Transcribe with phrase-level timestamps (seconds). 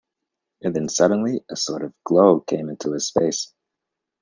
[0.63, 3.53] And then suddenly a sort of glow came into his face.